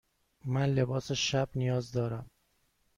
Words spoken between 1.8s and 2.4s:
دارم.